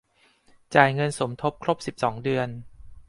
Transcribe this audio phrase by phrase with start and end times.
[0.75, 2.47] จ่ายเงินสมทบครบ สิบสอง เดือน